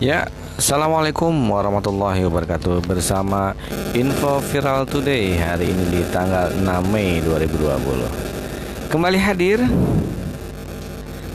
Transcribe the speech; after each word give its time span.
Ya, 0.00 0.32
Assalamualaikum 0.56 1.28
warahmatullahi 1.28 2.24
wabarakatuh. 2.24 2.88
Bersama 2.88 3.52
Info 3.92 4.40
Viral 4.48 4.88
Today 4.88 5.36
Hari 5.36 5.68
ini 5.68 5.84
di 5.92 6.00
tanggal 6.08 6.56
6 6.56 6.64
Mei 6.88 7.20
2020 7.20 8.88
Kembali 8.88 9.20
hadir 9.20 9.60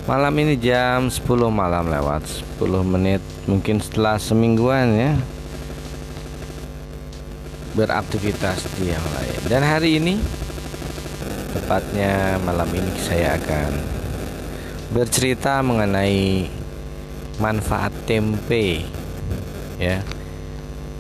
Malam 0.10 0.34
ini 0.42 0.58
jam 0.58 1.14
10 1.14 1.22
malam 1.54 1.94
lewat 1.94 2.26
10 2.58 2.82
menit 2.90 3.22
Mungkin 3.46 3.86
setelah 3.86 4.18
semingguan 4.18 4.98
ya 4.98 5.14
Beraktivitas 7.78 8.66
di 8.82 8.90
yang 8.90 9.06
lain. 9.14 9.42
Dan 9.46 9.62
hari 9.62 10.02
ini 10.02 10.18
Tepatnya 11.54 12.42
malam 12.42 12.74
ini 12.74 12.98
saya 12.98 13.38
akan 13.38 13.78
Bercerita 14.90 15.62
mengenai 15.62 16.65
manfaat 17.40 17.92
tempe 18.08 18.86
ya. 19.80 20.02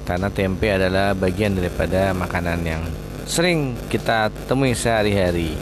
Karena 0.05 0.29
tempe 0.29 0.69
adalah 0.69 1.17
bagian 1.17 1.57
daripada 1.57 2.13
makanan 2.13 2.61
yang 2.61 2.83
sering 3.25 3.73
kita 3.89 4.29
temui 4.45 4.77
sehari-hari. 4.77 5.57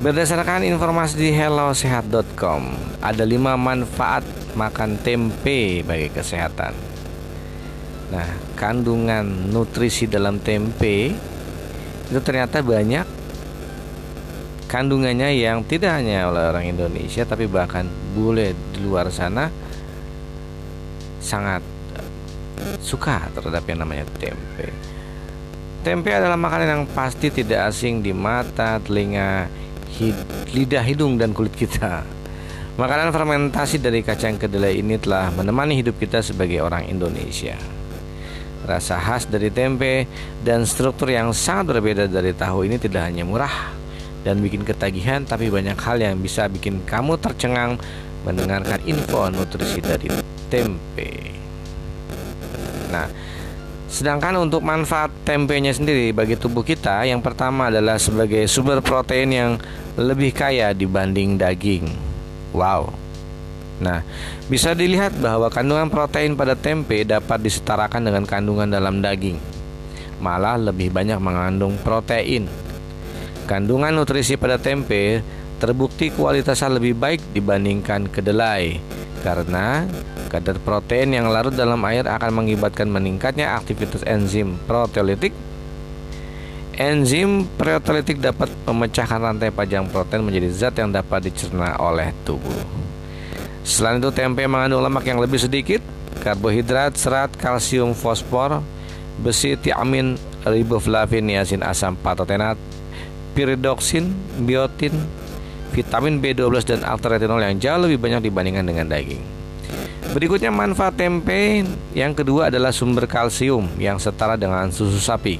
Berdasarkan 0.00 0.64
informasi 0.64 1.28
di 1.28 1.28
hellosehat.com 1.28 2.62
ada 3.04 3.24
lima 3.28 3.52
manfaat 3.60 4.24
makan 4.56 4.96
tempe 5.04 5.84
bagi 5.84 6.08
kesehatan. 6.08 6.72
Nah 8.08 8.28
kandungan 8.56 9.52
nutrisi 9.52 10.08
dalam 10.08 10.40
tempe 10.40 11.12
itu 12.08 12.20
ternyata 12.24 12.64
banyak 12.64 13.19
kandungannya 14.70 15.34
yang 15.34 15.66
tidak 15.66 15.98
hanya 15.98 16.30
oleh 16.30 16.46
orang 16.46 16.70
Indonesia 16.70 17.26
tapi 17.26 17.50
bahkan 17.50 17.90
bule 18.14 18.54
di 18.70 18.78
luar 18.86 19.10
sana 19.10 19.50
sangat 21.18 21.58
suka 22.78 23.26
terhadap 23.34 23.66
yang 23.66 23.82
namanya 23.82 24.06
tempe. 24.22 24.70
Tempe 25.82 26.12
adalah 26.14 26.38
makanan 26.38 26.68
yang 26.70 26.84
pasti 26.92 27.32
tidak 27.34 27.72
asing 27.72 28.04
di 28.04 28.14
mata, 28.14 28.78
telinga, 28.78 29.48
hid, 29.96 30.14
lidah, 30.54 30.84
hidung 30.84 31.18
dan 31.18 31.34
kulit 31.34 31.56
kita. 31.56 32.04
Makanan 32.76 33.10
fermentasi 33.10 33.82
dari 33.82 34.04
kacang 34.04 34.38
kedelai 34.38 34.78
ini 34.78 35.00
telah 35.00 35.32
menemani 35.34 35.80
hidup 35.82 35.98
kita 35.98 36.22
sebagai 36.22 36.62
orang 36.62 36.86
Indonesia. 36.86 37.56
Rasa 38.64 39.00
khas 39.00 39.24
dari 39.24 39.48
tempe 39.50 40.04
dan 40.44 40.68
struktur 40.68 41.10
yang 41.10 41.32
sangat 41.32 41.74
berbeda 41.74 42.06
dari 42.06 42.36
tahu 42.36 42.68
ini 42.68 42.76
tidak 42.76 43.08
hanya 43.08 43.24
murah, 43.24 43.79
dan 44.20 44.40
bikin 44.44 44.62
ketagihan 44.64 45.24
tapi 45.24 45.48
banyak 45.48 45.76
hal 45.76 45.96
yang 46.00 46.20
bisa 46.20 46.48
bikin 46.48 46.84
kamu 46.84 47.16
tercengang 47.16 47.80
mendengarkan 48.24 48.80
info 48.84 49.32
nutrisi 49.32 49.80
dari 49.80 50.12
tempe. 50.52 51.32
Nah, 52.92 53.08
sedangkan 53.88 54.44
untuk 54.44 54.60
manfaat 54.60 55.08
tempenya 55.24 55.72
sendiri 55.72 56.12
bagi 56.12 56.36
tubuh 56.36 56.60
kita 56.60 57.08
yang 57.08 57.24
pertama 57.24 57.72
adalah 57.72 57.96
sebagai 57.96 58.44
sumber 58.44 58.84
protein 58.84 59.30
yang 59.32 59.50
lebih 59.96 60.36
kaya 60.36 60.76
dibanding 60.76 61.40
daging. 61.40 61.88
Wow. 62.52 62.92
Nah, 63.80 64.04
bisa 64.52 64.76
dilihat 64.76 65.16
bahwa 65.16 65.48
kandungan 65.48 65.88
protein 65.88 66.36
pada 66.36 66.52
tempe 66.52 67.00
dapat 67.08 67.40
disetarakan 67.40 68.12
dengan 68.12 68.28
kandungan 68.28 68.68
dalam 68.68 69.00
daging. 69.00 69.40
Malah 70.20 70.60
lebih 70.60 70.92
banyak 70.92 71.16
mengandung 71.16 71.80
protein 71.80 72.44
Kandungan 73.50 73.90
nutrisi 73.90 74.38
pada 74.38 74.62
tempe 74.62 75.26
terbukti 75.58 76.14
kualitasnya 76.14 76.78
lebih 76.78 76.94
baik 76.94 77.34
dibandingkan 77.34 78.06
kedelai 78.06 78.78
karena 79.26 79.90
kadar 80.30 80.54
protein 80.62 81.18
yang 81.18 81.26
larut 81.26 81.50
dalam 81.50 81.82
air 81.82 82.06
akan 82.06 82.30
mengibatkan 82.30 82.86
meningkatnya 82.86 83.58
aktivitas 83.58 84.06
enzim 84.06 84.54
proteolitik. 84.70 85.34
Enzim 86.78 87.42
proteolitik 87.58 88.22
dapat 88.22 88.54
memecahkan 88.70 89.18
rantai 89.18 89.50
panjang 89.50 89.90
protein 89.90 90.22
menjadi 90.22 90.48
zat 90.54 90.78
yang 90.78 90.94
dapat 90.94 91.26
dicerna 91.26 91.74
oleh 91.82 92.14
tubuh. 92.22 92.54
Selain 93.66 93.98
itu 93.98 94.14
tempe 94.14 94.46
mengandung 94.46 94.78
lemak 94.78 95.02
yang 95.10 95.18
lebih 95.18 95.42
sedikit, 95.42 95.82
karbohidrat, 96.22 96.94
serat, 96.94 97.34
kalsium, 97.34 97.98
fosfor, 97.98 98.62
besi, 99.18 99.58
tiamin, 99.58 100.14
riboflavin, 100.46 101.26
niacin, 101.26 101.66
asam 101.66 101.98
patotenat, 101.98 102.56
piridoksin, 103.32 104.12
biotin, 104.44 104.94
vitamin 105.70 106.18
B12 106.18 106.66
dan 106.66 106.80
alter 106.82 107.16
retinol 107.16 107.40
yang 107.40 107.56
jauh 107.62 107.80
lebih 107.86 107.98
banyak 108.02 108.26
dibandingkan 108.26 108.66
dengan 108.66 108.86
daging. 108.90 109.22
Berikutnya 110.10 110.50
manfaat 110.50 110.98
tempe 110.98 111.62
yang 111.94 112.10
kedua 112.10 112.50
adalah 112.50 112.74
sumber 112.74 113.06
kalsium 113.06 113.70
yang 113.78 113.94
setara 114.02 114.34
dengan 114.34 114.66
susu 114.74 114.98
sapi. 114.98 115.38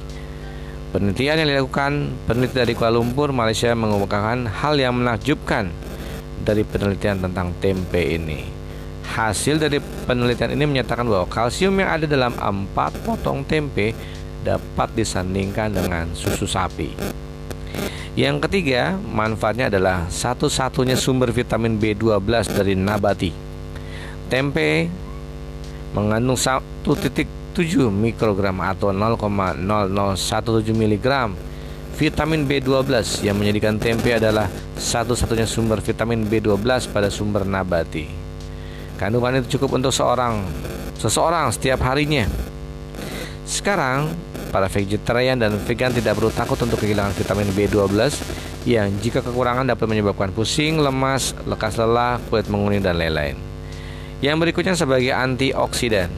Penelitian 0.95 1.43
yang 1.43 1.49
dilakukan 1.55 2.11
peneliti 2.27 2.55
dari 2.55 2.73
Kuala 2.75 2.99
Lumpur, 2.99 3.31
Malaysia 3.31 3.71
mengungkapkan 3.75 4.47
hal 4.47 4.75
yang 4.79 4.95
menakjubkan 4.99 5.71
dari 6.43 6.63
penelitian 6.67 7.19
tentang 7.19 7.51
tempe 7.59 7.99
ini. 7.99 8.43
Hasil 9.11 9.59
dari 9.59 9.79
penelitian 10.07 10.55
ini 10.55 10.63
menyatakan 10.67 11.03
bahwa 11.03 11.27
kalsium 11.27 11.75
yang 11.79 11.99
ada 11.99 12.07
dalam 12.07 12.31
empat 12.35 12.95
potong 13.03 13.43
tempe 13.43 13.91
dapat 14.43 14.87
disandingkan 14.95 15.75
dengan 15.75 16.07
susu 16.15 16.47
sapi. 16.47 16.95
Yang 18.11 18.43
ketiga, 18.47 18.99
manfaatnya 18.99 19.71
adalah 19.71 20.03
satu-satunya 20.11 20.99
sumber 20.99 21.31
vitamin 21.31 21.79
B12 21.79 22.51
dari 22.51 22.75
nabati. 22.75 23.31
Tempe 24.27 24.91
mengandung 25.95 26.35
1.7 26.35 27.15
mikrogram 27.87 28.59
atau 28.59 28.91
0,0017 28.91 30.75
mg 30.75 31.07
vitamin 31.95 32.47
B12 32.47 33.23
yang 33.23 33.35
menjadikan 33.39 33.79
tempe 33.79 34.15
adalah 34.15 34.47
satu-satunya 34.75 35.47
sumber 35.47 35.79
vitamin 35.79 36.27
B12 36.27 36.91
pada 36.91 37.07
sumber 37.07 37.47
nabati. 37.47 38.07
Kandungan 38.99 39.39
itu 39.39 39.55
cukup 39.55 39.79
untuk 39.79 39.95
seorang 39.95 40.43
seseorang 40.99 41.47
setiap 41.55 41.79
harinya. 41.87 42.27
Sekarang 43.47 44.11
Para 44.51 44.67
vegetarian 44.67 45.39
dan 45.39 45.55
vegan 45.63 45.95
tidak 45.95 46.19
perlu 46.19 46.27
takut 46.27 46.59
untuk 46.59 46.83
kehilangan 46.83 47.15
vitamin 47.15 47.47
B12 47.55 47.87
yang 48.67 48.91
jika 48.99 49.23
kekurangan 49.23 49.63
dapat 49.63 49.87
menyebabkan 49.87 50.35
pusing, 50.35 50.75
lemas, 50.75 51.31
lekas 51.47 51.79
lelah, 51.79 52.19
kulit 52.27 52.51
menguning 52.51 52.83
dan 52.83 52.99
lain-lain. 52.99 53.39
Yang 54.19 54.35
berikutnya 54.43 54.75
sebagai 54.75 55.15
antioksidan. 55.15 56.11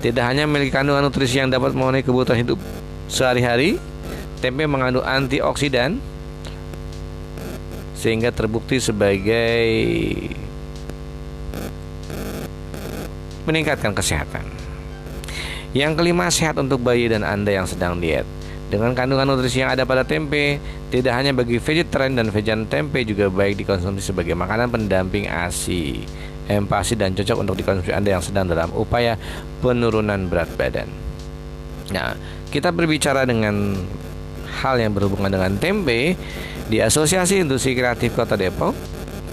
Tidak 0.00 0.24
hanya 0.24 0.46
memiliki 0.46 0.72
kandungan 0.72 1.04
nutrisi 1.04 1.42
yang 1.42 1.50
dapat 1.50 1.74
memenuhi 1.74 2.06
kebutuhan 2.06 2.40
hidup 2.40 2.56
sehari-hari, 3.10 3.76
tempe 4.40 4.64
mengandung 4.64 5.04
antioksidan 5.04 6.00
sehingga 7.98 8.32
terbukti 8.32 8.80
sebagai 8.80 9.68
meningkatkan 13.44 13.92
kesehatan. 13.92 14.59
Yang 15.70 15.92
kelima, 16.02 16.26
sehat 16.30 16.58
untuk 16.58 16.82
bayi 16.82 17.06
dan 17.06 17.22
Anda 17.22 17.62
yang 17.62 17.66
sedang 17.66 18.02
diet. 18.02 18.26
Dengan 18.70 18.94
kandungan 18.94 19.26
nutrisi 19.26 19.62
yang 19.62 19.74
ada 19.74 19.82
pada 19.82 20.06
tempe, 20.06 20.62
tidak 20.94 21.10
hanya 21.18 21.34
bagi 21.34 21.58
vegetarian 21.58 22.14
dan 22.14 22.30
vegan 22.30 22.70
tempe 22.70 23.02
juga 23.02 23.26
baik 23.26 23.58
dikonsumsi 23.58 24.14
sebagai 24.14 24.38
makanan 24.38 24.70
pendamping 24.70 25.26
ASI, 25.26 26.06
empasi 26.46 26.94
dan 26.94 27.14
cocok 27.18 27.36
untuk 27.42 27.58
dikonsumsi 27.58 27.90
Anda 27.90 28.14
yang 28.14 28.22
sedang 28.22 28.46
dalam 28.46 28.70
upaya 28.70 29.18
penurunan 29.58 30.30
berat 30.30 30.50
badan. 30.54 30.86
Nah, 31.90 32.14
kita 32.54 32.70
berbicara 32.70 33.26
dengan 33.26 33.74
hal 34.62 34.78
yang 34.78 34.94
berhubungan 34.94 35.30
dengan 35.30 35.58
tempe 35.58 36.14
di 36.70 36.78
Asosiasi 36.78 37.42
Industri 37.42 37.74
Kreatif 37.74 38.14
Kota 38.14 38.38
Depok, 38.38 38.74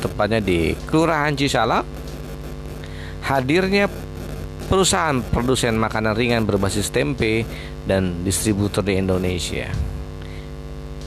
tepatnya 0.01 0.41
di 0.41 0.73
Kelurahan 0.89 1.37
Cisalak. 1.37 1.85
Hadirnya 3.21 3.85
perusahaan 4.67 5.23
produsen 5.31 5.79
makanan 5.79 6.11
ringan 6.11 6.43
berbasis 6.43 6.91
tempe 6.91 7.47
dan 7.87 8.23
distributor 8.27 8.83
di 8.83 8.99
Indonesia 8.99 9.71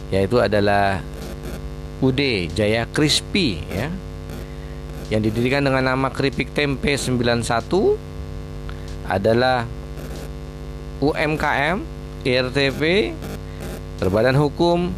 yaitu 0.08 0.40
adalah 0.40 1.04
UD 2.00 2.50
Jaya 2.56 2.88
Crispy 2.88 3.60
ya 3.68 3.92
yang 5.12 5.20
didirikan 5.20 5.60
dengan 5.60 5.92
nama 5.92 6.08
keripik 6.08 6.56
tempe 6.56 6.96
91 6.96 7.44
adalah 9.10 9.68
UMKM 11.04 11.84
IRTP 12.24 13.12
berbadan 14.00 14.40
hukum 14.40 14.88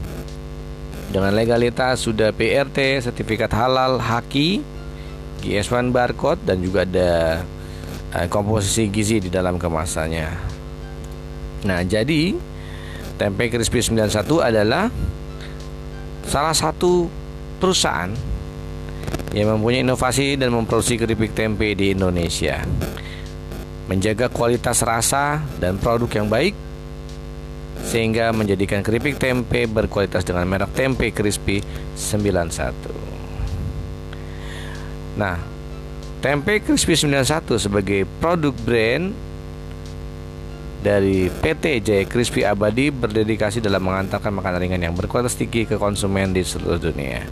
dengan 1.11 1.35
legalitas 1.35 2.07
sudah 2.07 2.31
PRT 2.31 3.03
sertifikat 3.03 3.51
halal 3.51 3.99
haki 3.99 4.63
GS1 5.43 5.91
barcode 5.91 6.41
dan 6.47 6.63
juga 6.63 6.87
ada 6.87 7.43
uh, 8.15 8.27
komposisi 8.29 8.89
gizi 8.93 9.19
di 9.21 9.31
dalam 9.33 9.57
kemasannya. 9.59 10.29
Nah, 11.63 11.81
jadi 11.87 12.35
tempe 13.17 13.49
crispy 13.49 13.81
91 13.81 14.09
adalah 14.43 14.91
salah 16.27 16.55
satu 16.55 17.07
perusahaan 17.63 18.11
yang 19.33 19.57
mempunyai 19.57 19.81
inovasi 19.85 20.37
dan 20.37 20.53
memproduksi 20.53 21.01
keripik 21.01 21.33
tempe 21.33 21.73
di 21.73 21.95
Indonesia. 21.97 22.61
Menjaga 23.89 24.29
kualitas 24.29 24.81
rasa 24.85 25.43
dan 25.59 25.77
produk 25.79 26.09
yang 26.23 26.29
baik 26.29 26.55
sehingga 27.83 28.31
menjadikan 28.31 28.81
keripik 28.85 29.19
tempe 29.19 29.67
berkualitas 29.67 30.23
dengan 30.23 30.47
merek 30.47 30.71
tempe 30.73 31.11
crispy 31.11 31.61
91. 31.99 32.73
Nah, 35.19 35.37
tempe 36.23 36.63
crispy 36.63 36.95
91 36.95 37.59
sebagai 37.59 38.07
produk 38.23 38.55
brand 38.63 39.11
dari 40.83 41.27
PT 41.27 41.83
Jaya 41.83 42.05
Crispy 42.07 42.47
Abadi 42.47 42.95
berdedikasi 42.95 43.59
dalam 43.59 43.83
mengantarkan 43.83 44.31
makanan 44.31 44.63
ringan 44.63 44.83
yang 44.87 44.95
berkualitas 44.95 45.35
tinggi 45.35 45.67
ke 45.67 45.75
konsumen 45.79 46.31
di 46.31 46.47
seluruh 46.47 46.79
dunia. 46.79 47.27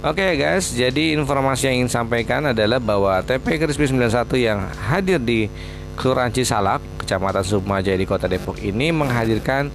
Oke 0.00 0.24
okay 0.24 0.32
guys, 0.40 0.72
jadi 0.72 1.12
informasi 1.14 1.68
yang 1.68 1.84
ingin 1.84 1.92
sampaikan 1.92 2.56
adalah 2.56 2.80
bahwa 2.80 3.20
TP 3.20 3.60
Crispy 3.60 3.92
91 3.92 4.08
yang 4.40 4.64
hadir 4.90 5.20
di 5.20 5.46
Kelurahan 5.94 6.32
Cisalak, 6.32 6.80
Kecamatan 7.04 7.44
Sukmajaya 7.44 8.00
di 8.00 8.08
Kota 8.08 8.26
Depok 8.26 8.56
ini 8.64 8.90
menghadirkan 8.90 9.68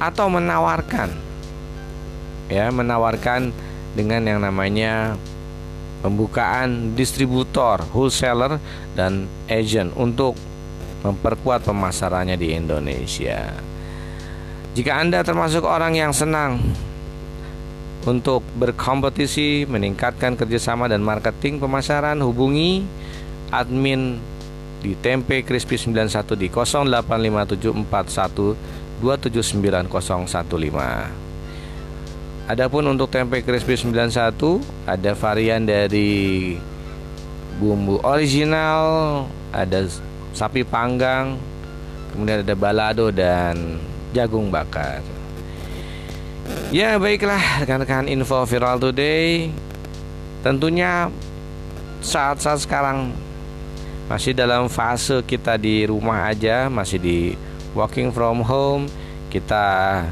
atau 0.00 0.26
menawarkan 0.32 1.12
ya, 2.48 2.72
menawarkan 2.72 3.52
dengan 3.92 4.24
yang 4.24 4.40
namanya 4.40 5.14
pembukaan 6.02 6.94
distributor, 6.94 7.82
wholesaler 7.90 8.58
dan 8.94 9.26
agent 9.50 9.90
untuk 9.98 10.38
memperkuat 11.02 11.66
pemasarannya 11.66 12.38
di 12.38 12.54
Indonesia. 12.54 13.50
Jika 14.74 14.98
Anda 15.02 15.22
termasuk 15.26 15.66
orang 15.66 15.94
yang 15.98 16.14
senang 16.14 16.62
untuk 18.06 18.46
berkompetisi, 18.56 19.66
meningkatkan 19.66 20.38
kerjasama 20.38 20.86
dan 20.86 21.02
marketing 21.02 21.58
pemasaran, 21.58 22.22
hubungi 22.22 22.86
admin 23.50 24.22
di 24.78 24.94
Tempe 25.02 25.42
Crispy 25.42 25.74
91 25.74 26.38
di 26.38 26.46
085741 26.46 28.54
Adapun 32.48 32.80
untuk 32.88 33.12
tempe 33.12 33.44
crispy 33.44 33.76
91 33.76 34.08
ada 34.88 35.12
varian 35.12 35.68
dari 35.68 36.56
bumbu 37.60 38.00
original, 38.00 39.28
ada 39.52 39.84
sapi 40.32 40.64
panggang, 40.64 41.36
kemudian 42.08 42.40
ada 42.40 42.56
balado 42.56 43.12
dan 43.12 43.76
jagung 44.16 44.48
bakar. 44.48 45.04
Ya 46.72 46.96
baiklah 46.96 47.60
rekan-rekan 47.60 48.08
info 48.08 48.48
viral 48.48 48.80
today 48.80 49.52
Tentunya 50.40 51.12
saat-saat 52.00 52.64
sekarang 52.64 53.12
masih 54.08 54.32
dalam 54.32 54.72
fase 54.72 55.20
kita 55.28 55.60
di 55.60 55.84
rumah 55.84 56.32
aja 56.32 56.72
Masih 56.72 56.96
di 56.96 57.18
working 57.76 58.08
from 58.08 58.40
home 58.40 58.88
Kita 59.28 60.04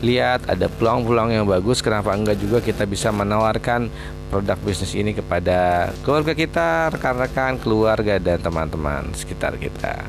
lihat 0.00 0.48
ada 0.48 0.66
peluang-peluang 0.68 1.30
yang 1.32 1.44
bagus 1.44 1.84
Kenapa 1.84 2.16
enggak 2.16 2.40
juga 2.40 2.58
kita 2.64 2.88
bisa 2.88 3.12
menawarkan 3.12 3.92
produk 4.30 4.56
bisnis 4.62 4.94
ini 4.94 5.10
kepada 5.10 5.90
keluarga 6.06 6.32
kita, 6.32 6.94
rekan-rekan, 6.94 7.58
keluarga 7.58 8.16
dan 8.22 8.38
teman-teman 8.38 9.10
sekitar 9.12 9.58
kita. 9.58 10.06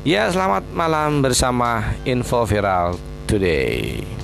Ya, 0.00 0.32
selamat 0.32 0.72
malam 0.72 1.20
bersama 1.20 1.92
Info 2.08 2.48
Viral 2.48 2.96
Today. 3.28 4.19